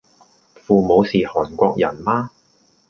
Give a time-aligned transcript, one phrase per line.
[0.55, 2.31] 父母是韓國人嗎？